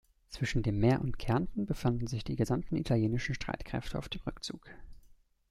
Zwischen 0.29 0.63
dem 0.63 0.79
Meer 0.79 0.99
und 0.99 1.19
Kärnten 1.19 1.67
befanden 1.67 2.07
sich 2.07 2.23
die 2.23 2.35
gesamten 2.35 2.75
italienischen 2.75 3.35
Streitkräfte 3.35 3.99
auf 3.99 4.09
dem 4.09 4.21
Rückzug. 4.25 4.65